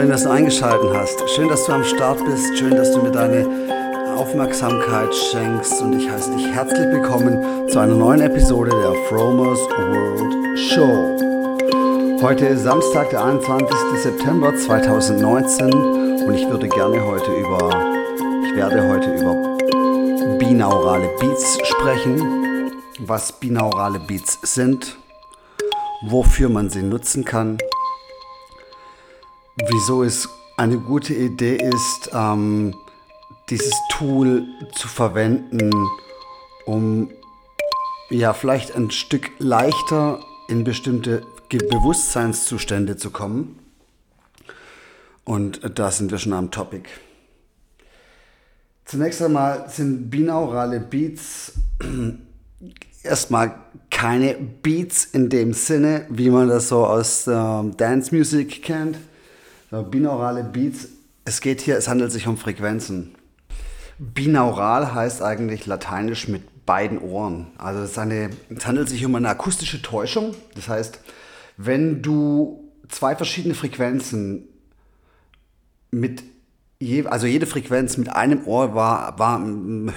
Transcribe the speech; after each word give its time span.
Schön, 0.00 0.08
dass 0.08 0.22
du 0.22 0.30
eingeschaltet 0.30 0.90
hast. 0.94 1.28
Schön, 1.28 1.48
dass 1.50 1.66
du 1.66 1.72
am 1.72 1.84
Start 1.84 2.24
bist. 2.24 2.56
Schön, 2.56 2.70
dass 2.70 2.90
du 2.90 3.02
mir 3.02 3.10
deine 3.10 3.46
Aufmerksamkeit 4.16 5.14
schenkst. 5.14 5.82
Und 5.82 5.92
ich 5.92 6.08
heiße 6.08 6.34
dich 6.34 6.46
herzlich 6.46 6.86
willkommen 6.86 7.68
zu 7.68 7.78
einer 7.78 7.94
neuen 7.94 8.22
Episode 8.22 8.70
der 8.70 8.94
Fromers 9.10 9.58
World 9.58 10.58
Show. 10.58 12.18
Heute 12.22 12.46
ist 12.46 12.62
Samstag, 12.62 13.10
der 13.10 13.22
21. 13.26 13.76
September 14.02 14.56
2019 14.56 15.70
und 15.70 16.34
ich 16.34 16.48
würde 16.48 16.66
gerne 16.66 17.04
heute 17.04 17.32
über, 17.32 17.58
ich 18.46 18.56
werde 18.56 18.88
heute 18.88 19.14
über 19.16 19.58
binaurale 20.38 21.10
Beats 21.20 21.58
sprechen, 21.62 22.72
was 23.00 23.32
binaurale 23.32 24.00
Beats 24.00 24.38
sind, 24.44 24.96
wofür 26.08 26.48
man 26.48 26.70
sie 26.70 26.82
nutzen 26.82 27.26
kann 27.26 27.58
wieso 29.68 30.02
es 30.02 30.28
eine 30.56 30.78
gute 30.78 31.14
Idee 31.14 31.56
ist, 31.56 32.10
ähm, 32.12 32.74
dieses 33.48 33.74
Tool 33.90 34.46
zu 34.74 34.88
verwenden, 34.88 35.70
um 36.66 37.10
ja 38.10 38.32
vielleicht 38.32 38.74
ein 38.74 38.90
Stück 38.90 39.30
leichter 39.38 40.20
in 40.48 40.64
bestimmte 40.64 41.22
Bewusstseinszustände 41.48 42.96
zu 42.96 43.10
kommen. 43.10 43.58
Und 45.24 45.60
da 45.78 45.90
sind 45.90 46.10
wir 46.10 46.18
schon 46.18 46.32
am 46.32 46.50
Topic. 46.50 46.88
Zunächst 48.84 49.22
einmal 49.22 49.68
sind 49.68 50.10
binaurale 50.10 50.80
Beats 50.80 51.52
erstmal 53.02 53.54
keine 53.90 54.34
Beats 54.34 55.04
in 55.04 55.28
dem 55.28 55.52
Sinne, 55.52 56.06
wie 56.08 56.30
man 56.30 56.48
das 56.48 56.68
so 56.68 56.84
aus 56.84 57.26
ähm, 57.26 57.76
Dance 57.76 58.14
Music 58.14 58.62
kennt, 58.62 58.98
Binaurale 59.70 60.44
Beats, 60.44 60.88
es 61.24 61.40
geht 61.40 61.60
hier, 61.60 61.76
es 61.76 61.88
handelt 61.88 62.10
sich 62.10 62.26
um 62.26 62.36
Frequenzen. 62.36 63.14
Binaural 63.98 64.94
heißt 64.94 65.22
eigentlich 65.22 65.66
lateinisch 65.66 66.26
mit 66.26 66.66
beiden 66.66 66.98
Ohren. 66.98 67.48
Also 67.58 67.82
es, 67.82 67.98
eine, 67.98 68.30
es 68.48 68.66
handelt 68.66 68.88
sich 68.88 69.04
um 69.04 69.14
eine 69.14 69.28
akustische 69.28 69.82
Täuschung. 69.82 70.34
Das 70.54 70.68
heißt, 70.68 71.00
wenn 71.56 72.02
du 72.02 72.72
zwei 72.88 73.14
verschiedene 73.14 73.54
Frequenzen 73.54 74.48
mit 75.90 76.24
je, 76.78 77.06
also 77.06 77.26
jede 77.26 77.46
Frequenz 77.46 77.96
mit 77.96 78.08
einem 78.08 78.46
Ohr 78.46 78.74
war, 78.74 79.18
war, 79.18 79.40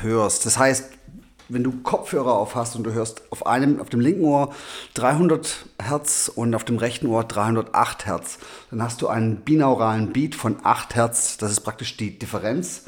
hörst. 0.01 0.45
Das 0.45 0.59
heißt, 0.59 0.89
wenn 1.49 1.63
du 1.63 1.71
Kopfhörer 1.83 2.33
auf 2.33 2.55
hast 2.55 2.75
und 2.75 2.83
du 2.83 2.93
hörst 2.93 3.23
auf 3.31 3.45
einem, 3.45 3.79
auf 3.79 3.89
dem 3.89 3.99
linken 3.99 4.23
Ohr 4.23 4.53
300 4.93 5.65
Hertz 5.81 6.31
und 6.33 6.55
auf 6.55 6.63
dem 6.63 6.77
rechten 6.77 7.07
Ohr 7.07 7.23
308 7.23 8.05
Hertz, 8.05 8.39
dann 8.69 8.81
hast 8.81 9.01
du 9.01 9.07
einen 9.07 9.37
binauralen 9.37 10.13
Beat 10.13 10.35
von 10.35 10.57
8 10.63 10.95
Hertz. 10.95 11.37
Das 11.37 11.51
ist 11.51 11.61
praktisch 11.61 11.97
die 11.97 12.17
Differenz 12.17 12.85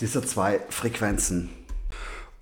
dieser 0.00 0.24
zwei 0.24 0.60
Frequenzen. 0.68 1.50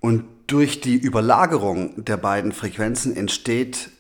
Und 0.01 0.25
durch 0.47 0.81
die 0.81 0.97
Überlagerung 0.97 2.05
der 2.05 2.17
beiden 2.17 2.53
Frequenzen 2.53 3.17
entsteht 3.17 3.91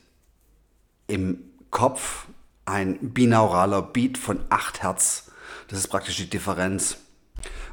im 1.06 1.38
Kopf 1.70 2.26
ein 2.64 2.98
binauraler 3.12 3.82
Beat 3.82 4.18
von 4.18 4.40
8 4.50 4.82
Hertz. 4.82 5.30
Das 5.68 5.78
ist 5.78 5.88
praktisch 5.88 6.16
die 6.16 6.28
Differenz. 6.28 6.96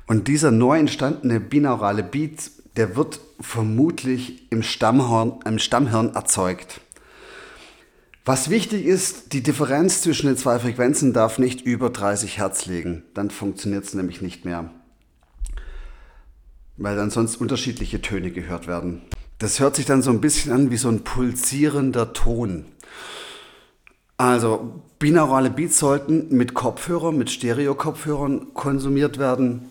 Und 0.08 0.28
dieser 0.28 0.52
neu 0.52 0.80
entstandene 0.80 1.40
binaurale 1.40 2.04
Beat 2.04 2.52
der 2.80 2.96
wird 2.96 3.20
vermutlich 3.42 4.50
im 4.54 4.64
Stammhirn, 4.64 5.34
im 5.44 5.60
Stammhirn 5.60 6.16
erzeugt. 6.16 6.80
Was 8.24 8.50
wichtig 8.50 8.86
ist, 8.86 9.34
die 9.34 9.44
Differenz 9.44 10.02
zwischen 10.02 10.28
den 10.28 10.38
zwei 10.38 10.60
Frequenzen 10.60 11.12
darf 11.12 11.40
nicht 11.40 11.60
über 11.60 11.90
30 11.90 12.38
Hertz 12.38 12.68
liegen. 12.68 13.04
Dann 13.14 13.32
funktioniert 13.32 13.84
es 13.84 13.96
nämlich 13.96 14.22
nicht 14.22 14.46
mehr. 14.46 14.72
Weil 16.78 16.96
dann 16.96 17.10
sonst 17.10 17.36
unterschiedliche 17.36 18.02
Töne 18.02 18.32
gehört 18.32 18.66
werden. 18.66 19.02
Das 19.40 19.60
hört 19.60 19.76
sich 19.76 19.86
dann 19.86 20.02
so 20.02 20.12
ein 20.12 20.22
bisschen 20.22 20.54
an 20.54 20.72
wie 20.72 20.78
so 20.78 20.88
ein 20.88 21.04
pulsierender 21.04 22.14
Ton. 22.14 22.64
Also 24.16 24.84
binaurale 25.00 25.50
Beats 25.50 25.80
sollten 25.80 26.34
mit 26.34 26.54
Kopfhörern, 26.54 27.18
mit 27.18 27.30
Stereo-Kopfhörern 27.30 28.54
konsumiert 28.54 29.20
werden. 29.20 29.70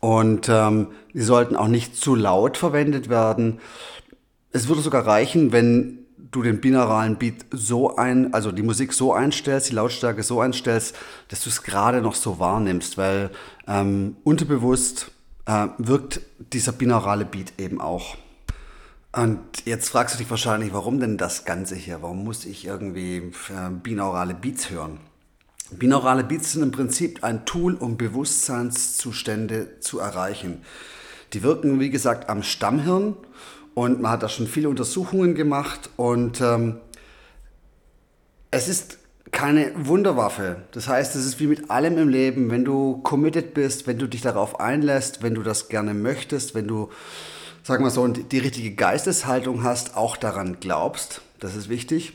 Und 0.00 0.48
ähm, 0.48 0.88
sie 1.12 1.22
sollten 1.22 1.56
auch 1.56 1.68
nicht 1.68 1.96
zu 1.96 2.14
laut 2.14 2.56
verwendet 2.56 3.08
werden. 3.08 3.60
Es 4.52 4.68
würde 4.68 4.82
sogar 4.82 5.06
reichen, 5.06 5.52
wenn 5.52 6.06
du 6.30 6.42
den 6.42 6.60
binauralen 6.60 7.16
Beat 7.16 7.46
so 7.50 7.96
ein, 7.96 8.34
also 8.34 8.52
die 8.52 8.62
Musik 8.62 8.92
so 8.92 9.12
einstellst, 9.12 9.70
die 9.70 9.74
Lautstärke 9.74 10.22
so 10.22 10.40
einstellst, 10.40 10.94
dass 11.28 11.42
du 11.42 11.50
es 11.50 11.62
gerade 11.62 12.02
noch 12.02 12.14
so 12.14 12.38
wahrnimmst, 12.38 12.98
weil 12.98 13.30
ähm, 13.66 14.16
unterbewusst 14.24 15.10
äh, 15.46 15.68
wirkt 15.78 16.20
dieser 16.52 16.72
binaurale 16.72 17.24
Beat 17.24 17.54
eben 17.58 17.80
auch. 17.80 18.16
Und 19.12 19.40
jetzt 19.64 19.88
fragst 19.88 20.14
du 20.14 20.18
dich 20.18 20.28
wahrscheinlich, 20.28 20.74
warum 20.74 21.00
denn 21.00 21.16
das 21.16 21.46
Ganze 21.46 21.74
hier? 21.74 22.02
Warum 22.02 22.22
muss 22.22 22.44
ich 22.44 22.66
irgendwie 22.66 23.16
äh, 23.48 23.70
binaurale 23.82 24.34
Beats 24.34 24.68
hören? 24.68 25.00
Binaurale 25.70 26.22
Beats 26.22 26.52
sind 26.52 26.62
im 26.62 26.70
Prinzip 26.70 27.24
ein 27.24 27.44
Tool, 27.44 27.74
um 27.74 27.96
Bewusstseinszustände 27.96 29.80
zu 29.80 29.98
erreichen. 29.98 30.62
Die 31.32 31.42
wirken, 31.42 31.80
wie 31.80 31.90
gesagt, 31.90 32.28
am 32.28 32.44
Stammhirn 32.44 33.16
und 33.74 34.00
man 34.00 34.12
hat 34.12 34.22
da 34.22 34.28
schon 34.28 34.46
viele 34.46 34.68
Untersuchungen 34.68 35.34
gemacht 35.34 35.90
und 35.96 36.40
ähm, 36.40 36.76
es 38.52 38.68
ist 38.68 38.98
keine 39.32 39.72
Wunderwaffe. 39.74 40.62
Das 40.70 40.86
heißt, 40.86 41.16
es 41.16 41.26
ist 41.26 41.40
wie 41.40 41.48
mit 41.48 41.68
allem 41.68 41.98
im 41.98 42.08
Leben, 42.08 42.48
wenn 42.50 42.64
du 42.64 42.98
committed 42.98 43.52
bist, 43.52 43.88
wenn 43.88 43.98
du 43.98 44.06
dich 44.06 44.22
darauf 44.22 44.60
einlässt, 44.60 45.22
wenn 45.22 45.34
du 45.34 45.42
das 45.42 45.68
gerne 45.68 45.94
möchtest, 45.94 46.54
wenn 46.54 46.68
du, 46.68 46.90
sagen 47.64 47.82
wir 47.82 47.90
so, 47.90 48.06
die 48.06 48.38
richtige 48.38 48.76
Geisteshaltung 48.76 49.64
hast, 49.64 49.96
auch 49.96 50.16
daran 50.16 50.58
glaubst, 50.60 51.22
das 51.40 51.56
ist 51.56 51.68
wichtig 51.68 52.12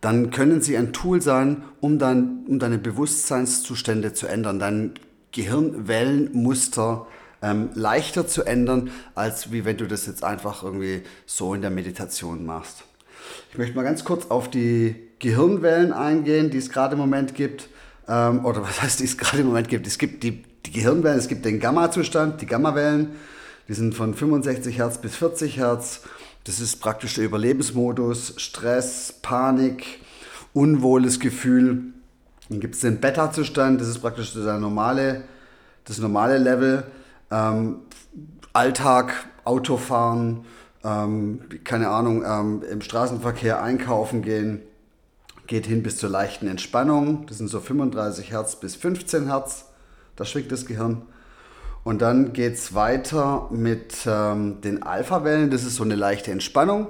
dann 0.00 0.30
können 0.30 0.60
sie 0.60 0.76
ein 0.76 0.92
Tool 0.92 1.20
sein, 1.20 1.62
um, 1.80 1.98
dann, 1.98 2.44
um 2.46 2.58
deine 2.58 2.78
Bewusstseinszustände 2.78 4.12
zu 4.12 4.26
ändern, 4.26 4.58
dein 4.58 4.92
Gehirnwellenmuster 5.32 7.06
ähm, 7.42 7.70
leichter 7.74 8.26
zu 8.26 8.44
ändern, 8.44 8.90
als 9.14 9.52
wie 9.52 9.64
wenn 9.64 9.76
du 9.76 9.86
das 9.86 10.06
jetzt 10.06 10.24
einfach 10.24 10.62
irgendwie 10.62 11.02
so 11.26 11.54
in 11.54 11.62
der 11.62 11.70
Meditation 11.70 12.46
machst. 12.46 12.84
Ich 13.52 13.58
möchte 13.58 13.76
mal 13.76 13.82
ganz 13.82 14.04
kurz 14.04 14.26
auf 14.30 14.50
die 14.50 14.94
Gehirnwellen 15.18 15.92
eingehen, 15.92 16.50
die 16.50 16.58
es 16.58 16.70
gerade 16.70 16.94
im 16.94 17.00
Moment 17.00 17.34
gibt. 17.34 17.68
Ähm, 18.08 18.44
oder 18.44 18.62
was 18.62 18.82
heißt, 18.82 19.00
die 19.00 19.04
es 19.04 19.18
gerade 19.18 19.42
im 19.42 19.48
Moment 19.48 19.68
gibt? 19.68 19.86
Es 19.86 19.98
gibt 19.98 20.22
die, 20.22 20.42
die 20.66 20.72
Gehirnwellen, 20.72 21.18
es 21.18 21.28
gibt 21.28 21.44
den 21.44 21.60
Gamma-Zustand, 21.60 22.40
die 22.40 22.46
Gammawellen, 22.46 23.10
die 23.68 23.74
sind 23.74 23.94
von 23.94 24.14
65 24.14 24.78
Hertz 24.78 24.98
bis 24.98 25.16
40 25.16 25.58
Hertz. 25.58 26.02
Das 26.48 26.60
ist 26.60 26.76
praktisch 26.76 27.12
der 27.12 27.26
Überlebensmodus, 27.26 28.32
Stress, 28.38 29.12
Panik, 29.20 30.00
unwohles 30.54 31.20
Gefühl. 31.20 31.92
Dann 32.48 32.60
gibt 32.60 32.74
es 32.74 32.80
den 32.80 33.00
Beta-Zustand, 33.00 33.78
das 33.82 33.88
ist 33.88 33.98
praktisch 33.98 34.32
der 34.32 34.56
normale, 34.56 35.24
das 35.84 35.98
normale 35.98 36.38
Level. 36.38 36.84
Ähm, 37.30 37.80
Alltag, 38.54 39.26
Autofahren, 39.44 40.46
ähm, 40.84 41.42
keine 41.64 41.90
Ahnung, 41.90 42.24
ähm, 42.24 42.62
im 42.62 42.80
Straßenverkehr 42.80 43.62
einkaufen 43.62 44.22
gehen, 44.22 44.62
geht 45.46 45.66
hin 45.66 45.82
bis 45.82 45.98
zur 45.98 46.08
leichten 46.08 46.48
Entspannung. 46.48 47.26
Das 47.26 47.36
sind 47.36 47.48
so 47.48 47.60
35 47.60 48.30
Hertz 48.30 48.56
bis 48.56 48.74
15 48.74 49.26
Hertz. 49.26 49.66
Da 50.16 50.24
schwingt 50.24 50.50
das 50.50 50.64
Gehirn. 50.64 51.02
Und 51.84 52.02
dann 52.02 52.32
geht 52.32 52.54
es 52.54 52.74
weiter 52.74 53.48
mit 53.50 53.94
ähm, 54.06 54.60
den 54.60 54.82
Alpha-Wellen. 54.82 55.50
Das 55.50 55.64
ist 55.64 55.76
so 55.76 55.84
eine 55.84 55.94
leichte 55.94 56.30
Entspannung. 56.30 56.88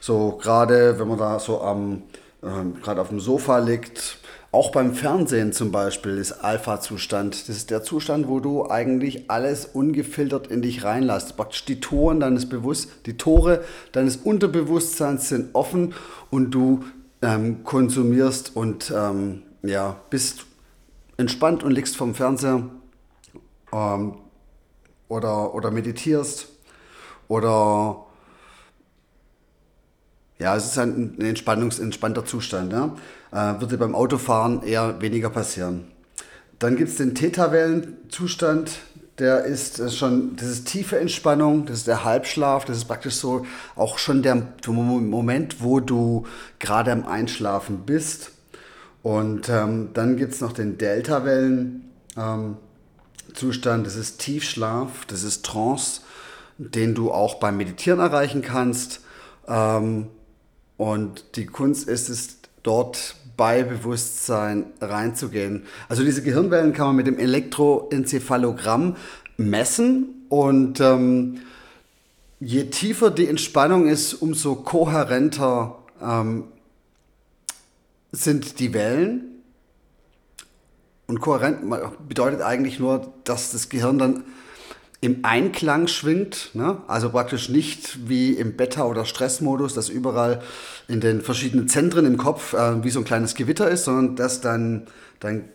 So 0.00 0.38
gerade, 0.40 0.98
wenn 0.98 1.08
man 1.08 1.18
da 1.18 1.38
so 1.38 1.62
am, 1.62 2.02
ähm, 2.42 2.80
gerade 2.82 3.00
auf 3.00 3.08
dem 3.08 3.20
Sofa 3.20 3.58
liegt, 3.58 4.18
auch 4.52 4.70
beim 4.70 4.94
Fernsehen 4.94 5.52
zum 5.52 5.70
Beispiel 5.70 6.16
ist 6.16 6.32
Alpha-Zustand. 6.32 7.48
Das 7.48 7.56
ist 7.56 7.70
der 7.70 7.82
Zustand, 7.82 8.26
wo 8.26 8.40
du 8.40 8.70
eigentlich 8.70 9.30
alles 9.30 9.66
ungefiltert 9.66 10.46
in 10.46 10.62
dich 10.62 10.82
reinlässt. 10.82 11.36
Praktisch 11.36 11.64
die 11.66 11.80
Toren 11.80 12.20
deines 12.20 12.48
Bewusst, 12.48 12.88
die 13.04 13.18
Tore 13.18 13.64
deines 13.92 14.16
Unterbewusstseins 14.16 15.28
sind 15.28 15.54
offen 15.54 15.92
und 16.30 16.52
du 16.52 16.84
ähm, 17.20 17.64
konsumierst 17.64 18.56
und 18.56 18.92
ähm, 18.96 19.42
ja, 19.62 19.96
bist 20.08 20.46
entspannt 21.18 21.62
und 21.62 21.72
liegst 21.72 21.96
vom 21.96 22.14
Fernseher 22.14 22.62
ähm, 23.76 24.14
oder, 25.08 25.54
oder 25.54 25.70
meditierst 25.70 26.48
oder 27.28 28.04
ja, 30.38 30.54
es 30.54 30.66
ist 30.66 30.78
ein, 30.78 31.18
Entspannungs, 31.20 31.78
entspannter 31.78 32.24
Zustand. 32.24 32.72
Ja? 32.72 32.94
Äh, 33.32 33.60
würde 33.60 33.78
beim 33.78 33.94
Autofahren 33.94 34.62
eher 34.62 35.00
weniger 35.00 35.30
passieren. 35.30 35.86
Dann 36.58 36.76
gibt 36.76 36.90
es 36.90 36.96
den 36.96 37.14
Theta-Wellen-Zustand, 37.14 38.78
der 39.18 39.44
ist 39.44 39.78
ist 39.78 39.96
schon, 39.96 40.36
das 40.36 40.48
ist 40.48 40.68
tiefe 40.68 40.98
Entspannung, 40.98 41.64
das 41.64 41.78
ist 41.78 41.86
der 41.86 42.04
Halbschlaf, 42.04 42.66
das 42.66 42.76
ist 42.76 42.84
praktisch 42.84 43.14
so 43.14 43.46
auch 43.74 43.96
schon 43.96 44.22
der 44.22 44.42
Moment, 44.66 45.62
wo 45.62 45.80
du 45.80 46.26
gerade 46.58 46.92
am 46.92 47.06
Einschlafen 47.06 47.84
bist. 47.86 48.32
Und 49.02 49.48
ähm, 49.48 49.90
dann 49.94 50.16
gibt 50.18 50.34
es 50.34 50.40
noch 50.42 50.52
den 50.52 50.76
Delta-Wellen-Zustand. 50.76 51.82
Ähm, 52.18 52.56
das 53.40 53.96
ist 53.96 54.18
Tiefschlaf, 54.18 55.04
das 55.06 55.22
ist 55.22 55.44
Trance, 55.44 56.00
den 56.58 56.94
du 56.94 57.12
auch 57.12 57.34
beim 57.34 57.56
Meditieren 57.56 58.00
erreichen 58.00 58.42
kannst. 58.42 59.00
Ähm, 59.46 60.08
und 60.76 61.36
die 61.36 61.46
Kunst 61.46 61.88
ist 61.88 62.08
es, 62.08 62.38
dort 62.66 63.14
bei 63.36 63.62
Bewusstsein 63.62 64.66
reinzugehen. 64.80 65.66
Also 65.88 66.02
diese 66.02 66.22
Gehirnwellen 66.22 66.72
kann 66.72 66.86
man 66.88 66.96
mit 66.96 67.06
dem 67.06 67.18
Elektroenzephalogramm 67.18 68.96
messen 69.36 70.26
und 70.28 70.80
ähm, 70.80 71.42
je 72.40 72.64
tiefer 72.64 73.10
die 73.10 73.28
Entspannung 73.28 73.86
ist, 73.86 74.14
umso 74.14 74.56
kohärenter 74.56 75.78
ähm, 76.02 76.44
sind 78.10 78.58
die 78.58 78.74
Wellen. 78.74 79.35
Und 81.06 81.20
kohärent 81.20 81.58
bedeutet 82.08 82.42
eigentlich 82.42 82.78
nur, 82.78 83.12
dass 83.24 83.52
das 83.52 83.68
Gehirn 83.68 83.98
dann 83.98 84.24
im 85.00 85.24
Einklang 85.24 85.86
schwingt, 85.88 86.50
ne? 86.54 86.78
also 86.88 87.10
praktisch 87.10 87.48
nicht 87.48 88.08
wie 88.08 88.32
im 88.32 88.56
Beta- 88.56 88.86
oder 88.86 89.04
Stressmodus, 89.04 89.74
dass 89.74 89.88
überall 89.88 90.42
in 90.88 91.00
den 91.00 91.20
verschiedenen 91.20 91.68
Zentren 91.68 92.06
im 92.06 92.16
Kopf 92.16 92.54
äh, 92.54 92.82
wie 92.82 92.90
so 92.90 93.00
ein 93.00 93.04
kleines 93.04 93.34
Gewitter 93.34 93.68
ist, 93.70 93.84
sondern 93.84 94.16
dass 94.16 94.40
dann 94.40 94.86
dein, 95.20 95.48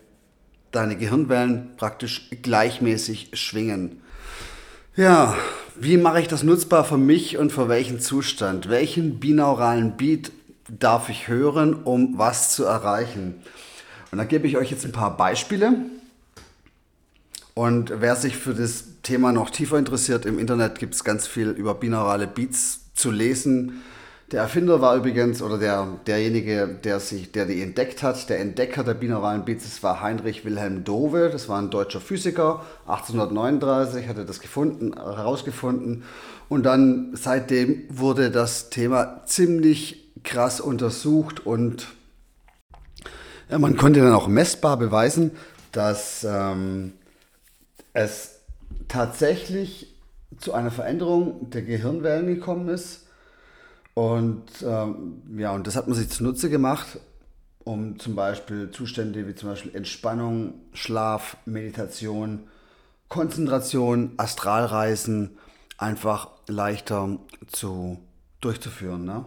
deine 0.71 0.95
Gehirnwellen 0.95 1.71
praktisch 1.75 2.29
gleichmäßig 2.41 3.31
schwingen. 3.33 4.01
Ja, 4.95 5.35
wie 5.75 5.97
mache 5.97 6.21
ich 6.21 6.27
das 6.27 6.43
nutzbar 6.43 6.83
für 6.83 6.97
mich 6.97 7.37
und 7.37 7.51
für 7.51 7.67
welchen 7.67 7.99
Zustand? 7.99 8.69
Welchen 8.69 9.19
binauralen 9.19 9.97
Beat 9.97 10.31
darf 10.69 11.09
ich 11.09 11.27
hören, 11.27 11.73
um 11.73 12.17
was 12.17 12.53
zu 12.53 12.63
erreichen? 12.63 13.41
Und 14.11 14.17
da 14.17 14.25
gebe 14.25 14.47
ich 14.47 14.57
euch 14.57 14.71
jetzt 14.71 14.85
ein 14.85 14.91
paar 14.91 15.15
Beispiele. 15.15 15.73
Und 17.53 17.93
wer 18.01 18.15
sich 18.15 18.37
für 18.37 18.53
das 18.53 18.85
Thema 19.03 19.31
noch 19.31 19.49
tiefer 19.49 19.77
interessiert, 19.77 20.25
im 20.25 20.39
Internet 20.39 20.79
gibt 20.79 20.95
es 20.95 21.03
ganz 21.03 21.27
viel 21.27 21.49
über 21.49 21.75
binaurale 21.75 22.27
Beats 22.27 22.93
zu 22.93 23.11
lesen. 23.11 23.81
Der 24.31 24.41
Erfinder 24.43 24.79
war 24.79 24.95
übrigens, 24.95 25.41
oder 25.41 25.57
der, 25.57 25.87
derjenige, 26.07 26.79
der, 26.83 27.01
sich, 27.01 27.33
der 27.33 27.45
die 27.45 27.61
entdeckt 27.61 28.01
hat, 28.01 28.29
der 28.29 28.39
Entdecker 28.39 28.85
der 28.85 28.93
binauralen 28.93 29.43
Beats, 29.43 29.65
das 29.65 29.83
war 29.83 29.99
Heinrich 30.01 30.45
Wilhelm 30.45 30.85
Dove, 30.85 31.29
das 31.29 31.49
war 31.49 31.59
ein 31.61 31.69
deutscher 31.69 31.99
Physiker, 31.99 32.65
1839 32.87 34.07
hat 34.07 34.17
er 34.17 34.23
das 34.23 34.39
gefunden, 34.39 34.93
herausgefunden 34.93 36.03
und 36.47 36.63
dann 36.63 37.11
seitdem 37.13 37.83
wurde 37.89 38.31
das 38.31 38.69
Thema 38.69 39.25
ziemlich 39.25 40.09
krass 40.23 40.61
untersucht 40.61 41.45
und 41.45 41.87
ja, 43.51 43.59
man 43.59 43.75
konnte 43.75 43.99
dann 43.99 44.13
auch 44.13 44.27
messbar 44.27 44.77
beweisen, 44.77 45.31
dass 45.73 46.23
ähm, 46.23 46.93
es 47.93 48.39
tatsächlich 48.87 49.93
zu 50.39 50.53
einer 50.53 50.71
Veränderung 50.71 51.49
der 51.49 51.61
Gehirnwellen 51.61 52.27
gekommen 52.27 52.69
ist. 52.69 53.07
Und 53.93 54.45
ähm, 54.65 55.21
ja, 55.37 55.51
und 55.51 55.67
das 55.67 55.75
hat 55.75 55.87
man 55.87 55.97
sich 55.97 56.09
zunutze 56.09 56.49
gemacht, 56.49 56.99
um 57.65 57.99
zum 57.99 58.15
Beispiel 58.15 58.71
Zustände 58.71 59.27
wie 59.27 59.35
zum 59.35 59.49
Beispiel 59.49 59.75
Entspannung, 59.75 60.53
Schlaf, 60.71 61.35
Meditation, 61.45 62.47
Konzentration, 63.09 64.13
Astralreisen 64.15 65.37
einfach 65.77 66.29
leichter 66.47 67.17
zu 67.47 67.99
durchzuführen. 68.39 69.03
Ne? 69.03 69.25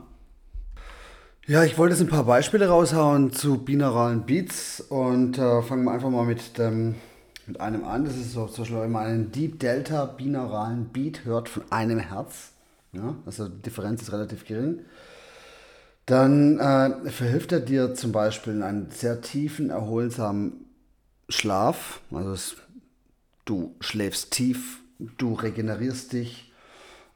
Ja, 1.47 1.63
ich 1.63 1.77
wollte 1.77 1.95
jetzt 1.95 2.01
ein 2.01 2.09
paar 2.09 2.25
Beispiele 2.25 2.69
raushauen 2.69 3.31
zu 3.31 3.59
binauralen 3.59 4.25
Beats 4.25 4.81
und 4.81 5.37
äh, 5.37 5.61
fangen 5.61 5.85
wir 5.85 5.93
einfach 5.93 6.09
mal 6.09 6.25
mit 6.25 6.57
dem 6.57 6.95
mit 7.47 7.61
einem 7.61 7.85
an. 7.85 8.07
Das 8.07 8.17
ist 8.17 8.33
so, 8.33 8.47
zum 8.47 8.63
Beispiel, 8.65 8.81
wenn 8.81 8.91
man 8.91 9.05
einen 9.05 9.31
Deep 9.31 9.61
Delta 9.61 10.07
binauralen 10.07 10.87
Beat 10.87 11.27
hört 11.27 11.51
von 11.51 11.65
einem 11.69 11.99
Herz, 11.99 12.53
ja, 12.93 13.15
also 13.27 13.47
die 13.47 13.61
Differenz 13.61 14.01
ist 14.01 14.13
relativ 14.13 14.47
gering, 14.47 14.87
dann 16.07 16.59
äh, 16.59 17.11
verhilft 17.11 17.53
er 17.53 17.61
dir 17.61 17.95
zum 17.95 18.11
Beispiel 18.11 18.55
in 18.55 18.63
einen 18.63 18.91
sehr 18.91 19.21
tiefen, 19.21 19.69
erholsamen 19.69 20.65
Schlaf. 21.29 22.01
Also 22.11 22.33
es, 22.33 22.57
du 23.45 23.75
schläfst 23.81 24.31
tief, 24.31 24.79
du 25.19 25.35
regenerierst 25.35 26.15
dich 26.15 26.55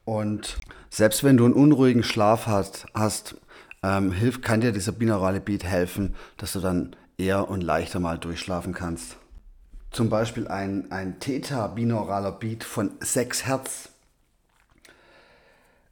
und 0.05 0.59
selbst 0.91 1.25
wenn 1.25 1.39
du 1.39 1.47
einen 1.47 1.55
unruhigen 1.55 2.03
Schlaf 2.03 2.47
hast, 2.47 2.85
hast 2.93 3.37
ähm, 3.83 4.13
hilft, 4.13 4.43
kann 4.43 4.61
dir 4.61 4.73
dieser 4.73 4.93
binaurale 4.93 5.41
Beat 5.41 5.65
helfen, 5.65 6.15
dass 6.37 6.53
du 6.53 6.61
dann 6.61 6.97
eher 7.17 7.49
und 7.49 7.63
leichter 7.63 8.01
mal 8.01 8.19
durchschlafen 8.19 8.75
kannst 8.75 9.17
zum 9.91 10.11
Beispiel 10.11 10.49
ein, 10.49 10.91
ein 10.91 11.19
Theta-binauraler 11.21 12.33
Beat 12.33 12.65
von 12.65 12.93
6 13.01 13.47
Hertz. 13.47 13.89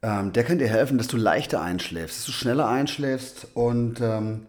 Ähm, 0.01 0.33
der 0.33 0.43
kann 0.43 0.59
dir 0.59 0.67
helfen, 0.67 0.97
dass 0.97 1.07
du 1.07 1.17
leichter 1.17 1.61
einschläfst, 1.61 2.19
dass 2.19 2.25
du 2.25 2.31
schneller 2.31 2.67
einschläfst 2.67 3.47
und 3.55 3.99
ähm, 3.99 4.45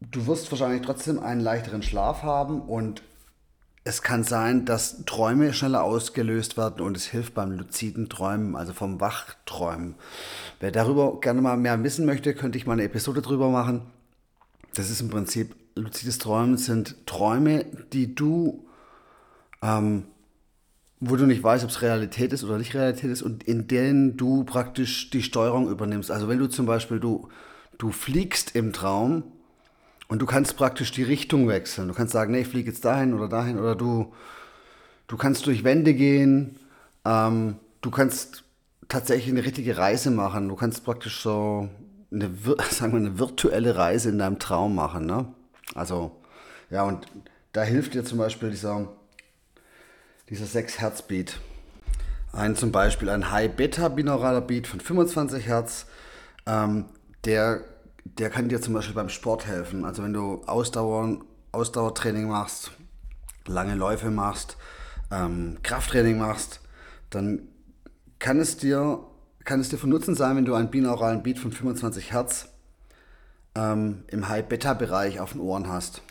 du 0.00 0.26
wirst 0.26 0.50
wahrscheinlich 0.52 0.82
trotzdem 0.82 1.18
einen 1.18 1.40
leichteren 1.40 1.82
Schlaf 1.82 2.22
haben 2.22 2.60
und 2.62 3.02
es 3.82 4.02
kann 4.02 4.24
sein, 4.24 4.66
dass 4.66 5.04
Träume 5.06 5.54
schneller 5.54 5.82
ausgelöst 5.82 6.56
werden 6.56 6.84
und 6.84 6.96
es 6.96 7.06
hilft 7.06 7.34
beim 7.34 7.52
luziden 7.52 8.08
Träumen, 8.08 8.54
also 8.54 8.74
vom 8.74 9.00
Wachträumen. 9.00 9.94
Wer 10.60 10.70
darüber 10.70 11.18
gerne 11.20 11.40
mal 11.40 11.56
mehr 11.56 11.82
wissen 11.82 12.04
möchte, 12.04 12.34
könnte 12.34 12.58
ich 12.58 12.66
mal 12.66 12.74
eine 12.74 12.84
Episode 12.84 13.22
drüber 13.22 13.48
machen. 13.48 13.82
Das 14.74 14.90
ist 14.90 15.00
im 15.00 15.08
Prinzip 15.08 15.56
luzides 15.74 16.18
Träumen 16.18 16.58
sind 16.58 17.06
Träume, 17.06 17.64
die 17.92 18.14
du, 18.14 18.66
ähm, 19.62 20.04
wo 21.00 21.16
du 21.16 21.24
nicht 21.24 21.42
weißt, 21.42 21.64
ob 21.64 21.70
es 21.70 21.80
Realität 21.80 22.34
ist 22.34 22.44
oder 22.44 22.58
nicht 22.58 22.74
Realität 22.74 23.10
ist 23.10 23.22
und 23.22 23.44
in 23.44 23.66
denen 23.66 24.18
du 24.18 24.44
praktisch 24.44 25.08
die 25.08 25.22
Steuerung 25.22 25.70
übernimmst. 25.70 26.10
Also 26.10 26.28
wenn 26.28 26.38
du 26.38 26.48
zum 26.48 26.66
Beispiel, 26.66 27.00
du, 27.00 27.28
du 27.78 27.90
fliegst 27.92 28.54
im 28.54 28.74
Traum 28.74 29.24
und 30.10 30.18
du 30.18 30.26
kannst 30.26 30.56
praktisch 30.56 30.90
die 30.90 31.04
Richtung 31.04 31.46
wechseln. 31.46 31.86
Du 31.86 31.94
kannst 31.94 32.12
sagen, 32.12 32.32
nee, 32.32 32.40
ich 32.40 32.48
fliege 32.48 32.68
jetzt 32.68 32.84
dahin 32.84 33.14
oder 33.14 33.28
dahin 33.28 33.60
oder 33.60 33.76
du, 33.76 34.12
du 35.06 35.16
kannst 35.16 35.46
durch 35.46 35.62
Wände 35.62 35.94
gehen, 35.94 36.58
ähm, 37.04 37.56
du 37.80 37.92
kannst 37.92 38.42
tatsächlich 38.88 39.30
eine 39.30 39.44
richtige 39.44 39.78
Reise 39.78 40.10
machen. 40.10 40.48
Du 40.48 40.56
kannst 40.56 40.84
praktisch 40.84 41.22
so 41.22 41.68
eine, 42.10 42.28
sagen 42.70 42.92
wir, 42.92 42.98
eine 42.98 43.20
virtuelle 43.20 43.76
Reise 43.76 44.08
in 44.08 44.18
deinem 44.18 44.40
Traum 44.40 44.74
machen. 44.74 45.06
Ne? 45.06 45.26
Also, 45.76 46.10
ja, 46.70 46.82
und 46.82 47.06
da 47.52 47.62
hilft 47.62 47.94
dir 47.94 48.04
zum 48.04 48.18
Beispiel 48.18 48.50
dieser, 48.50 48.88
dieser 50.28 50.46
6-Hertz-Beat. 50.46 51.38
Ein 52.32 52.56
zum 52.56 52.72
Beispiel 52.72 53.10
ein 53.10 53.30
High-Beta-binauraler 53.30 54.40
Beat 54.40 54.66
von 54.66 54.80
25 54.80 55.46
Hertz, 55.46 55.86
ähm, 56.46 56.86
der, 57.24 57.62
der 58.04 58.30
kann 58.30 58.48
dir 58.48 58.60
zum 58.60 58.74
Beispiel 58.74 58.94
beim 58.94 59.08
Sport 59.08 59.46
helfen. 59.46 59.84
Also 59.84 60.02
wenn 60.02 60.12
du 60.12 60.42
Ausdauer, 60.46 61.18
Ausdauertraining 61.52 62.28
machst, 62.28 62.72
lange 63.46 63.74
Läufe 63.74 64.10
machst, 64.10 64.56
ähm, 65.10 65.58
Krafttraining 65.62 66.18
machst, 66.18 66.60
dann 67.10 67.48
kann 68.18 68.38
es 68.38 68.56
dir 68.56 69.04
kann 69.44 69.60
es 69.60 69.68
dir 69.70 69.78
von 69.78 69.90
Nutzen 69.90 70.14
sein, 70.14 70.36
wenn 70.36 70.44
du 70.44 70.54
einen 70.54 70.70
binauralen 70.70 71.24
Beat 71.24 71.38
von 71.38 71.50
25 71.50 72.12
Hertz 72.12 72.50
ähm, 73.54 74.02
im 74.08 74.28
High-Beta-Bereich 74.28 75.20
auf 75.20 75.32
den 75.32 75.40
Ohren 75.40 75.68
hast. 75.68 76.02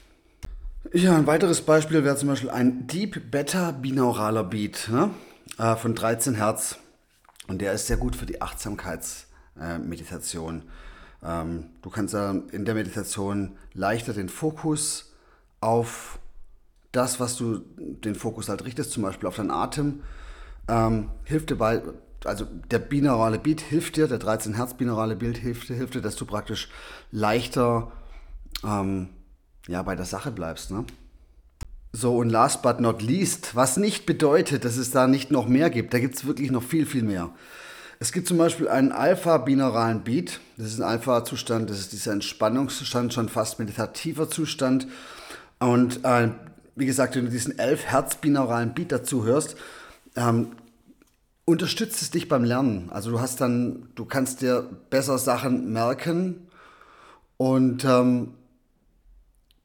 Ja, 0.94 1.16
ein 1.16 1.28
weiteres 1.28 1.62
Beispiel 1.62 2.04
wäre 2.04 2.16
zum 2.16 2.30
Beispiel 2.30 2.50
ein 2.50 2.88
Deep 2.88 3.30
Beta 3.32 3.70
binauraler 3.72 4.44
Beat 4.44 4.90
ne? 4.92 5.12
äh, 5.58 5.76
von 5.76 5.94
13 5.96 6.36
Hertz. 6.36 6.78
Und 7.48 7.62
der 7.62 7.74
ist 7.74 7.88
sehr 7.88 7.98
gut 7.98 8.16
für 8.16 8.26
die 8.26 8.42
Achtsamkeitsmeditation. 8.42 10.60
Äh, 10.60 10.64
ähm, 11.24 11.66
du 11.82 11.90
kannst 11.90 12.14
äh, 12.14 12.32
in 12.52 12.66
der 12.66 12.76
Meditation 12.76 13.58
leichter 13.74 14.14
den 14.14 14.30
Fokus 14.30 15.14
auf 15.62 16.20
das, 16.92 17.20
was 17.20 17.36
du 17.36 17.60
den 17.78 18.16
Fokus 18.16 18.50
halt 18.50 18.64
richtest, 18.66 18.92
zum 18.92 19.04
Beispiel 19.04 19.28
auf 19.28 19.36
deinen 19.36 19.52
Atem, 19.52 20.02
ähm, 20.68 21.10
hilft 21.26 21.50
dir 21.50 21.56
bei, 21.56 21.82
also 22.24 22.46
der 22.72 22.80
binaurale 22.80 23.40
Beat 23.40 23.62
hilft 23.62 23.98
dir, 23.98 24.08
der 24.08 24.18
13 24.18 24.56
Hertz 24.56 24.74
binaurale 24.76 25.16
Beat 25.16 25.38
hilft, 25.38 25.68
hilft 25.68 25.96
dir, 25.96 26.02
dass 26.02 26.16
du 26.16 26.26
praktisch 26.26 26.70
leichter 27.12 27.92
ähm, 28.64 29.10
ja, 29.68 29.84
bei 29.84 29.96
der 29.96 30.06
Sache 30.06 30.32
bleibst. 30.32 30.72
Ne? 30.72 30.86
So, 31.92 32.18
und 32.18 32.30
last 32.30 32.62
but 32.62 32.80
not 32.80 33.02
least, 33.02 33.56
was 33.56 33.78
nicht 33.78 34.06
bedeutet, 34.06 34.64
dass 34.64 34.78
es 34.78 34.92
da 34.92 35.08
nicht 35.08 35.32
noch 35.32 35.48
mehr 35.48 35.70
gibt. 35.70 35.94
Da 35.94 36.00
gibt 36.00 36.16
es 36.16 36.26
wirklich 36.26 36.52
noch 36.52 36.64
viel, 36.64 36.86
viel 36.86 37.04
mehr. 37.04 37.32
Es 38.02 38.14
gibt 38.14 38.30
zum 38.30 38.38
Beispiel 38.38 38.70
einen 38.70 38.94
alpha-binauralen 38.94 40.06
Beat. 40.06 40.40
Das 40.56 40.68
ist 40.68 40.80
ein 40.80 40.88
Alpha-Zustand, 40.88 41.70
das 41.70 41.80
ist 41.80 41.92
dieser 41.92 42.14
Entspannungszustand, 42.14 43.14
schon 43.14 43.28
fast 43.28 43.60
meditativer 43.60 44.30
Zustand. 44.30 44.88
Und 45.60 46.06
äh, 46.06 46.30
wie 46.78 46.86
gesagt, 46.86 47.18
wenn 47.18 47.26
du 47.26 47.32
diesen 47.32 47.60
11 47.60 47.88
Hertz 47.88 48.16
binauralen 48.16 48.74
Beat 48.74 48.94
dazu 48.94 49.26
hörst, 49.26 49.58
ähm, 50.16 50.54
unterstützt 51.44 52.02
es 52.02 52.10
dich 52.10 52.30
beim 52.30 52.46
Lernen. 52.46 52.90
Also 52.90 53.12
du 53.12 53.20
hast 53.20 53.42
dann, 53.42 53.90
du 53.96 54.06
kannst 54.06 54.42
dir 54.42 54.70
besser 54.90 55.18
Sachen 55.18 55.74
merken 55.74 56.48
und 57.36 57.84
ähm, 57.84 58.34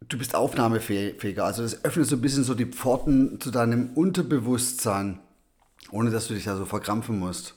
du 0.08 0.18
bist 0.18 0.34
aufnahmefähiger. 0.34 1.44
Also 1.44 1.62
das 1.62 1.84
öffnet 1.84 2.08
so 2.08 2.16
ein 2.16 2.20
bisschen 2.20 2.42
so 2.42 2.54
die 2.54 2.66
Pforten 2.66 3.40
zu 3.40 3.52
deinem 3.52 3.90
Unterbewusstsein, 3.94 5.20
ohne 5.92 6.10
dass 6.10 6.26
du 6.26 6.34
dich 6.34 6.46
da 6.46 6.56
so 6.56 6.64
verkrampfen 6.64 7.16
musst. 7.16 7.54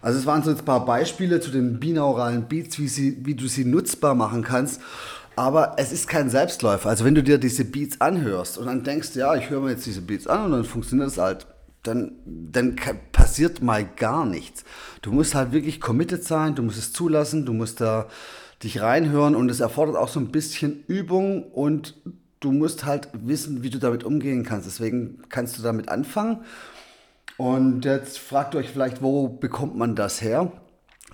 Also 0.00 0.18
es 0.18 0.26
waren 0.26 0.42
so 0.42 0.50
ein 0.50 0.56
paar 0.56 0.84
Beispiele 0.84 1.40
zu 1.40 1.50
den 1.50 1.80
binauralen 1.80 2.48
Beats, 2.48 2.78
wie, 2.78 2.88
sie, 2.88 3.18
wie 3.24 3.34
du 3.34 3.48
sie 3.48 3.64
nutzbar 3.64 4.14
machen 4.14 4.42
kannst. 4.42 4.80
Aber 5.36 5.76
es 5.76 5.92
ist 5.92 6.08
kein 6.08 6.30
Selbstläufer. 6.30 6.88
Also 6.88 7.04
wenn 7.04 7.14
du 7.14 7.22
dir 7.22 7.38
diese 7.38 7.64
Beats 7.64 8.00
anhörst 8.00 8.58
und 8.58 8.66
dann 8.66 8.82
denkst, 8.82 9.14
ja, 9.14 9.34
ich 9.36 9.50
höre 9.50 9.60
mir 9.60 9.70
jetzt 9.70 9.86
diese 9.86 10.02
Beats 10.02 10.26
an 10.26 10.46
und 10.46 10.52
dann 10.52 10.64
funktioniert 10.64 11.08
es 11.08 11.18
halt, 11.18 11.46
dann, 11.84 12.12
dann 12.24 12.76
passiert 13.12 13.62
mal 13.62 13.84
gar 13.84 14.26
nichts. 14.26 14.64
Du 15.02 15.12
musst 15.12 15.34
halt 15.34 15.52
wirklich 15.52 15.80
committed 15.80 16.24
sein, 16.24 16.54
du 16.54 16.62
musst 16.62 16.78
es 16.78 16.92
zulassen, 16.92 17.46
du 17.46 17.52
musst 17.52 17.80
da 17.80 18.08
dich 18.62 18.80
reinhören 18.80 19.36
und 19.36 19.48
es 19.48 19.60
erfordert 19.60 19.96
auch 19.96 20.08
so 20.08 20.18
ein 20.18 20.32
bisschen 20.32 20.82
Übung 20.88 21.44
und 21.44 21.94
du 22.40 22.52
musst 22.52 22.84
halt 22.84 23.08
wissen, 23.12 23.62
wie 23.62 23.70
du 23.70 23.78
damit 23.78 24.04
umgehen 24.04 24.44
kannst. 24.44 24.66
Deswegen 24.66 25.22
kannst 25.28 25.58
du 25.58 25.62
damit 25.62 25.88
anfangen. 25.88 26.38
Und 27.38 27.84
jetzt 27.84 28.18
fragt 28.18 28.56
euch 28.56 28.68
vielleicht, 28.68 29.00
wo 29.00 29.28
bekommt 29.28 29.76
man 29.76 29.94
das 29.94 30.20
her? 30.20 30.50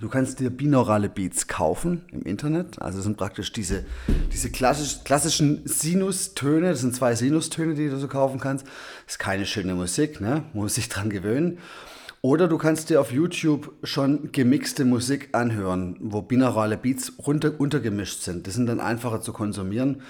Du 0.00 0.09
kannst 0.09 0.40
dir 0.40 0.49
binaurale 0.49 1.11
Beats 1.11 1.47
kaufen 1.49 2.07
im 2.11 2.23
Internet. 2.23 2.81
Also 2.81 2.99
das 2.99 3.04
sind 3.04 3.19
praktisch 3.19 3.52
diese, 3.52 3.85
diese 4.33 4.50
klassisch, 4.50 5.04
klassischen 5.04 5.61
Sinustöne. 5.66 6.71
Das 6.71 6.81
sind 6.81 6.97
zwei 6.97 7.14
Sinustöne, 7.14 7.75
die 7.75 7.90
du 7.90 7.99
so 7.99 8.09
kaufen 8.09 8.40
kannst. 8.40 8.66
Das 8.66 9.14
ist 9.14 9.19
keine 9.19 9.45
schöne 9.45 9.75
Musik, 9.75 10.23
ne? 10.23 10.45
muss 10.54 10.76
sich 10.76 10.88
dran 10.88 11.11
gewöhnen. 11.11 11.59
Oder 12.23 12.49
du 12.49 12.57
kannst 12.57 12.88
dir 12.88 13.02
auf 13.02 13.12
YouTube 13.12 13.71
schon 13.83 14.33
gemixte 14.33 14.87
Musik 14.87 15.28
anhören, 15.33 15.99
wo 16.00 16.23
binaurale 16.23 16.78
Beats 16.78 17.12
runter, 17.26 17.52
untergemischt 17.61 18.23
sind. 18.23 18.47
Das 18.47 18.54
sind 18.54 18.64
dann 18.64 18.81
einfacher 18.81 19.21
zu 19.21 19.35
konsumieren 19.35 20.00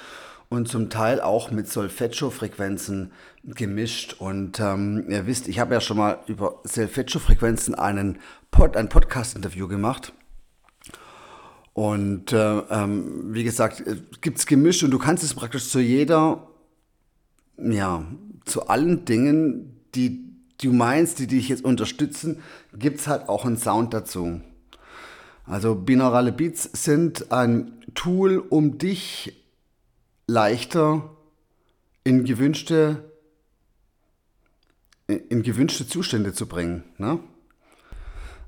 und 0.49 0.69
zum 0.69 0.91
Teil 0.91 1.21
auch 1.21 1.51
mit 1.51 1.69
Solfeggio-Frequenzen 1.69 3.13
gemischt. 3.45 4.17
Und 4.19 4.61
ähm, 4.61 5.07
ihr 5.09 5.27
wisst, 5.27 5.49
ich 5.49 5.59
habe 5.59 5.75
ja 5.75 5.81
schon 5.81 5.97
mal 5.97 6.19
über 6.27 6.61
Solfeggio-Frequenzen 6.65 7.75
einen 7.75 8.19
Pod, 8.51 8.77
ein 8.77 8.89
Podcast-Interview 8.89 9.69
gemacht. 9.69 10.13
Und 11.73 12.33
äh, 12.33 12.59
ähm, 12.71 13.35
wie 13.35 13.43
gesagt, 13.43 13.81
äh, 13.81 13.97
gibt 14.21 14.39
es 14.39 14.47
gemischt 14.47 14.85
und 14.85 14.93
du 14.93 14.99
kannst 14.99 15.25
es 15.25 15.35
praktisch 15.35 15.69
zu 15.69 15.81
jeder, 15.81 16.49
ja, 17.59 18.05
zu 18.45 18.69
allen 18.69 19.05
Dingen, 19.05 19.81
die 19.95 20.25
du 20.63 20.73
meinst, 20.73 21.19
die 21.19 21.27
dich 21.27 21.49
jetzt 21.49 21.65
unterstützen, 21.65 22.43
gibt 22.77 23.01
es 23.01 23.09
halt 23.09 23.29
auch 23.29 23.45
einen 23.45 23.57
Sound 23.57 23.93
dazu. 23.93 24.41
Also 25.47 25.75
binaurale 25.75 26.33
Beats 26.33 26.71
sind 26.73 27.33
ein 27.33 27.85
Tool, 27.95 28.39
um 28.39 28.79
dich 28.79 29.44
leichter 30.27 31.11
in 32.05 32.25
gewünschte, 32.25 33.11
in 35.07 35.43
gewünschte 35.43 35.87
Zustände 35.87 36.33
zu 36.33 36.47
bringen. 36.47 36.85
Ne? 36.99 37.19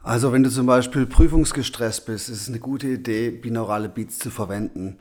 Also 0.02 0.32
wenn 0.32 0.42
du 0.42 0.50
zum 0.50 0.66
Beispiel 0.66 1.06
prüfungsgestresst 1.06 2.06
bist, 2.06 2.28
ist 2.28 2.42
es 2.42 2.48
eine 2.48 2.60
gute 2.60 2.86
Idee, 2.86 3.30
binaurale 3.30 3.88
Beats 3.88 4.18
zu 4.18 4.30
verwenden. 4.30 4.98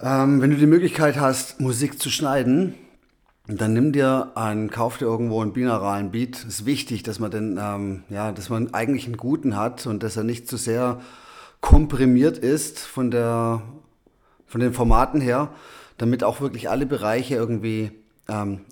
Ähm, 0.00 0.40
wenn 0.40 0.50
du 0.50 0.56
die 0.56 0.66
Möglichkeit 0.66 1.18
hast, 1.18 1.60
Musik 1.60 2.00
zu 2.00 2.10
schneiden, 2.10 2.74
dann 3.46 3.72
nimm 3.72 3.92
dir 3.92 4.32
einen, 4.34 4.70
kauf 4.70 4.98
dir 4.98 5.06
irgendwo 5.06 5.40
einen 5.40 5.54
binauralen 5.54 6.10
Beat. 6.10 6.36
Es 6.36 6.60
ist 6.60 6.66
wichtig, 6.66 7.02
dass 7.02 7.18
man 7.18 7.30
den, 7.30 7.58
ähm, 7.60 8.04
ja, 8.10 8.30
dass 8.30 8.50
man 8.50 8.74
eigentlich 8.74 9.06
einen 9.06 9.16
guten 9.16 9.56
hat 9.56 9.86
und 9.86 10.02
dass 10.02 10.18
er 10.18 10.24
nicht 10.24 10.48
zu 10.48 10.58
sehr 10.58 11.00
komprimiert 11.62 12.36
ist 12.36 12.78
von 12.80 13.10
der, 13.10 13.62
von 14.48 14.60
den 14.60 14.72
Formaten 14.72 15.20
her, 15.20 15.52
damit 15.98 16.24
auch 16.24 16.40
wirklich 16.40 16.68
alle 16.68 16.86
Bereiche 16.86 17.36
irgendwie, 17.36 17.92
ähm, 18.28 18.62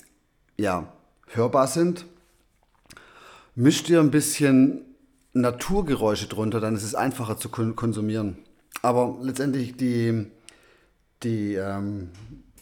ja, 0.56 0.92
hörbar 1.28 1.68
sind. 1.68 2.06
Misch 3.54 3.84
dir 3.84 4.00
ein 4.00 4.10
bisschen 4.10 4.82
Naturgeräusche 5.32 6.28
drunter, 6.28 6.60
dann 6.60 6.74
ist 6.74 6.82
es 6.82 6.94
einfacher 6.94 7.36
zu 7.38 7.50
konsumieren. 7.50 8.38
Aber 8.82 9.18
letztendlich 9.20 9.76
die, 9.76 10.26
die, 11.22 11.54
ähm, 11.54 12.10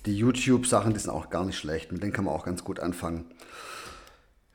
die 0.07 0.17
YouTube-Sachen, 0.17 0.93
die 0.93 1.01
sind 1.01 1.11
auch 1.11 1.31
gar 1.31 1.45
nicht 1.45 1.59
schlecht. 1.59 1.93
Mit 1.93 2.03
denen 2.03 2.13
kann 2.13 2.25
man 2.25 2.35
auch 2.35 2.45
ganz 2.45 2.65
gut 2.65 2.81
anfangen. 2.81 3.27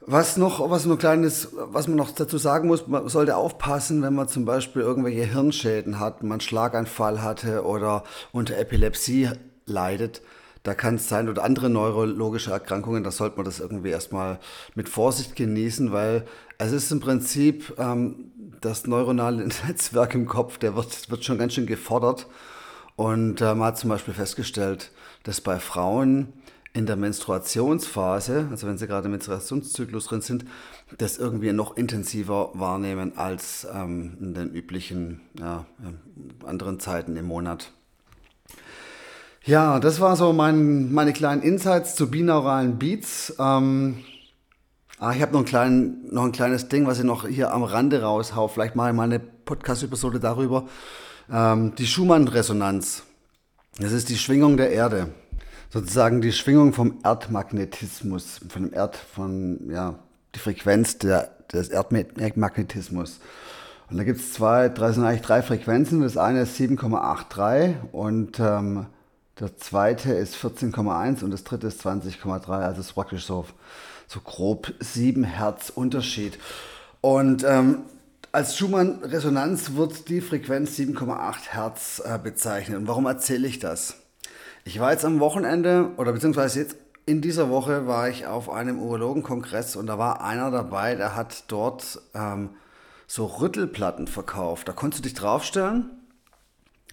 Was 0.02 0.38
noch, 0.38 0.70
was 0.70 0.86
nur 0.86 0.98
kleines, 0.98 1.50
was 1.54 1.88
man 1.88 1.98
noch 1.98 2.12
dazu 2.12 2.38
sagen 2.38 2.68
muss, 2.68 2.88
man 2.88 3.08
sollte 3.10 3.36
aufpassen, 3.36 4.02
wenn 4.02 4.16
man 4.16 4.30
zum 4.30 4.46
Beispiel 4.46 4.82
irgendwelche 4.82 5.26
Hirnschäden 5.26 6.00
hat, 6.00 6.24
man 6.24 6.40
Schlaganfall 6.40 7.22
hatte 7.22 7.66
oder 7.66 8.04
unter 8.32 8.58
Epilepsie 8.58 9.30
leidet, 9.66 10.22
da 10.64 10.74
kann 10.74 10.96
es 10.96 11.08
sein, 11.10 11.30
oder 11.30 11.44
andere 11.44 11.70
neurologische 11.70 12.52
Erkrankungen, 12.52 13.04
da 13.04 13.12
sollte 13.12 13.38
man 13.38 13.46
das 13.46 13.60
irgendwie 13.60 13.90
erstmal 13.90 14.40
mit 14.76 14.90
Vorsicht 14.90 15.36
genießen, 15.36 15.92
weil 15.92 16.26
es 16.58 16.72
ist 16.72 16.92
im 16.92 17.00
Prinzip 17.00 17.74
ähm, 17.78 18.32
das 18.62 18.88
neuronale 18.88 19.48
Netzwerk 19.68 20.16
im 20.16 20.28
Kopf, 20.28 20.58
der 20.58 20.76
wird, 20.76 21.10
wird 21.10 21.24
schon 21.24 21.38
ganz 21.38 21.54
schön 21.54 21.66
gefordert. 21.66 22.28
Und 22.96 23.40
äh, 23.40 23.56
man 23.56 23.68
hat 23.68 23.78
zum 23.78 23.90
Beispiel 23.90 24.14
festgestellt, 24.14 24.92
dass 25.24 25.40
bei 25.40 25.60
Frauen 25.60 26.34
in 26.74 26.86
der 26.86 26.96
Menstruationsphase, 26.96 28.48
also 28.52 28.68
wenn 28.68 28.78
sie 28.78 28.88
gerade 28.88 29.06
im 29.06 29.12
Menstruationszyklus 29.12 30.06
drin 30.06 30.22
sind, 30.22 30.46
das 30.98 31.18
irgendwie 31.18 31.52
noch 31.52 31.78
intensiver 31.78 32.52
wahrnehmen 32.54 33.18
als 33.18 33.68
ähm, 33.74 34.18
in 34.20 34.34
den 34.34 34.52
üblichen 34.52 35.22
ja, 35.40 35.66
anderen 36.46 36.80
Zeiten 36.80 37.16
im 37.16 37.26
Monat. 37.26 37.72
Ja, 39.44 39.80
das 39.80 40.00
war 40.00 40.16
so 40.16 40.32
mein, 40.32 40.94
meine 40.94 41.14
kleinen 41.14 41.42
Insights 41.42 41.96
zu 41.96 42.12
binauralen 42.12 42.78
Beats. 42.78 43.34
Ähm, 43.40 44.04
ah, 45.00 45.12
ich 45.12 45.22
habe 45.22 45.34
noch, 45.34 45.52
ein 45.54 46.06
noch 46.12 46.26
ein 46.26 46.32
kleines 46.32 46.68
Ding, 46.68 46.86
was 46.86 47.00
ich 47.00 47.06
noch 47.06 47.28
hier 47.28 47.52
am 47.52 47.64
Rande 47.64 48.02
raushau. 48.02 48.48
Vielleicht 48.48 48.76
mache 48.76 48.90
ich 48.90 48.96
mal 48.96 49.04
eine 49.04 49.20
Podcast-Episode 49.20 50.20
darüber. 50.20 50.68
Ähm, 51.32 51.74
die 51.76 51.88
Schumann-Resonanz. 51.88 53.04
Das 53.80 53.92
ist 53.92 54.10
die 54.10 54.18
Schwingung 54.18 54.58
der 54.58 54.72
Erde. 54.72 55.10
Sozusagen 55.72 56.22
die 56.22 56.32
Schwingung 56.32 56.74
vom 56.74 56.98
Erdmagnetismus, 57.04 58.40
von 58.50 58.64
dem 58.64 58.74
Erd, 58.74 58.96
von, 58.96 59.70
ja, 59.70 60.00
die 60.34 60.40
Frequenz 60.40 60.98
der, 60.98 61.30
des 61.54 61.70
Erdmagnetismus. 61.70 63.20
Und 63.90 63.98
da 63.98 64.04
gibt 64.04 64.20
es 64.20 64.34
zwei, 64.34 64.70
drei 64.70 64.92
sind 64.92 65.04
eigentlich 65.04 65.22
drei 65.22 65.42
Frequenzen. 65.44 66.02
Das 66.02 66.18
eine 66.18 66.42
ist 66.42 66.60
7,83 66.60 67.76
und 67.92 68.40
ähm, 68.40 68.88
der 69.40 69.58
zweite 69.58 70.14
ist 70.14 70.36
14,1 70.36 71.24
und 71.24 71.32
das 71.32 71.44
dritte 71.44 71.68
ist 71.68 71.86
20,3. 71.86 72.50
Also 72.50 72.82
es 72.82 72.88
ist 72.88 72.94
praktisch 72.94 73.26
so, 73.26 73.46
so 74.08 74.20
grob 74.22 74.74
7 74.80 75.24
Hertz 75.24 75.70
Unterschied. 75.70 76.40
Und 77.02 77.44
ähm, 77.44 77.84
als 78.32 78.58
Schumann-Resonanz 78.58 79.76
wird 79.76 80.10
die 80.10 80.22
Frequenz 80.22 80.78
7,8 80.78 81.50
Hertz 81.50 82.02
äh, 82.04 82.18
bezeichnet. 82.18 82.78
Und 82.78 82.88
warum 82.88 83.06
erzähle 83.06 83.48
ich 83.48 83.60
das? 83.60 83.96
Ich 84.64 84.80
war 84.80 84.92
jetzt 84.92 85.06
am 85.06 85.20
Wochenende 85.20 85.92
oder 85.98 86.12
beziehungsweise 86.12 86.60
jetzt 86.60 86.76
in 87.06 87.22
dieser 87.22 87.50
Woche 87.50 87.88
war 87.88 88.10
ich 88.10 88.28
auf 88.28 88.50
einem 88.50 88.80
Urologenkongress 88.80 89.76
und 89.76 89.88
da 89.88 89.98
war 89.98 90.22
einer 90.22 90.52
dabei, 90.52 90.96
der 90.96 91.16
hat 91.16 91.46
dort 91.48 92.00
ähm, 92.14 92.52
so 93.08 93.26
Rüttelplatten 93.26 94.06
verkauft. 94.06 94.68
Da 94.68 94.74
konntest 94.74 95.04
du 95.04 95.10
dich 95.10 95.18
draufstellen 95.18 95.90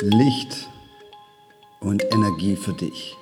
Licht 0.00 0.68
und 1.80 2.04
Energie 2.12 2.54
für 2.54 2.72
dich. 2.72 3.16